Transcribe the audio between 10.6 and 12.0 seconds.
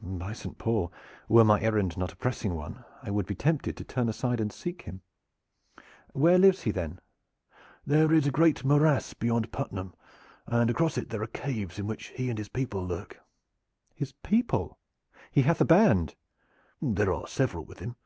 across it there are caves in